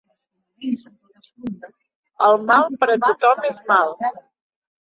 [2.29, 3.97] El mal per a tothom és mal.